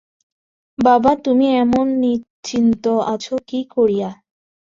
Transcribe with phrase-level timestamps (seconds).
[0.79, 4.09] বাবা, তুমি এমন নিশ্চিন্ত আছ কী করিয়া?